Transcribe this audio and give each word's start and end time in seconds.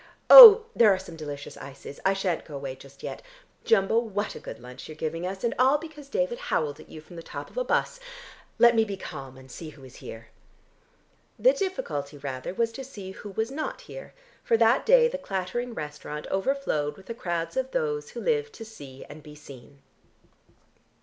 Oh, 0.31 0.65
there 0.75 0.91
are 0.91 0.97
some 0.97 1.15
delicious 1.15 1.57
ices. 1.57 1.99
I 2.03 2.13
shan't 2.13 2.43
go 2.43 2.55
away 2.55 2.73
just 2.75 3.03
yet. 3.03 3.21
Jumbo, 3.63 3.99
what 3.99 4.33
a 4.33 4.39
good 4.39 4.59
lunch 4.59 4.87
you're 4.87 4.95
giving 4.95 5.27
us, 5.27 5.43
and 5.43 5.53
all 5.59 5.77
because 5.77 6.09
David 6.09 6.39
howled 6.39 6.79
at 6.79 6.89
you 6.89 7.01
from 7.01 7.17
the 7.17 7.21
top 7.21 7.51
of 7.51 7.57
a 7.59 7.63
bus. 7.63 7.99
Let 8.57 8.73
me 8.73 8.83
be 8.83 8.97
calm, 8.97 9.37
and 9.37 9.51
see 9.51 9.69
who 9.69 9.83
is 9.83 9.97
here." 9.97 10.29
The 11.37 11.53
difficulty 11.53 12.17
rather 12.17 12.51
was 12.51 12.71
to 12.71 12.83
see 12.83 13.11
who 13.11 13.29
was 13.29 13.51
not 13.51 13.81
here, 13.81 14.15
for 14.43 14.57
that 14.57 14.87
day 14.87 15.07
the 15.07 15.19
clattering 15.19 15.75
restaurant 15.75 16.25
overflowed 16.31 16.97
with 16.97 17.05
the 17.05 17.13
crowds 17.13 17.55
of 17.55 17.69
those 17.69 18.09
who 18.09 18.21
live 18.21 18.51
to 18.53 18.65
see 18.65 19.05
and 19.07 19.21
be 19.21 19.35
seen. 19.35 19.83